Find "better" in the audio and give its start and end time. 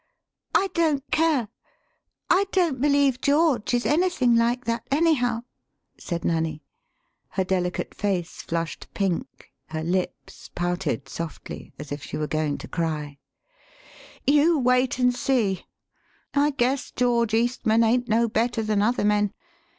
18.27-18.63